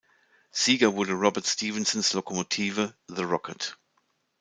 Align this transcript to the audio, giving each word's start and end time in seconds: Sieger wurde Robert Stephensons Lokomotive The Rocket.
Sieger 0.49 0.95
wurde 0.95 1.11
Robert 1.13 1.45
Stephensons 1.45 2.13
Lokomotive 2.13 2.95
The 3.07 3.21
Rocket. 3.21 3.77